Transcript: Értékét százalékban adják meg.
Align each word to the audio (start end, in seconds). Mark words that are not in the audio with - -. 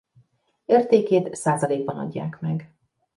Értékét 0.65 1.35
százalékban 1.35 1.97
adják 1.97 2.37
meg. 2.39 2.71